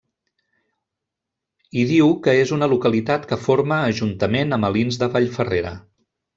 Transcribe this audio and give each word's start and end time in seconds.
Hi 1.75 1.83
diu 1.91 2.09
que 2.27 2.35
és 2.45 2.55
una 2.57 2.71
localitat 2.73 3.29
que 3.35 3.39
forma 3.45 3.79
ajuntament 3.93 4.59
amb 4.59 4.73
Alins 4.73 5.01
de 5.05 5.15
Vallferrera. 5.19 5.79